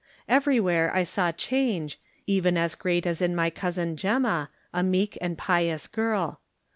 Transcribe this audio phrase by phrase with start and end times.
[0.27, 5.37] Everywhere I saw change, even as great as in my cousin Gemma, a meek and
[5.37, 6.41] pious girl.